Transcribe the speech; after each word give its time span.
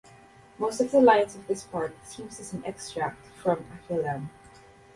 Most 0.57 0.81
of 0.81 0.89
the 0.89 0.99
lines 0.99 1.35
of 1.35 1.45
this 1.45 1.61
part 1.63 1.93
seems 2.03 2.39
as 2.39 2.53
an 2.53 2.65
extract 2.65 3.23
from 3.37 3.63
Akilam. 3.71 4.29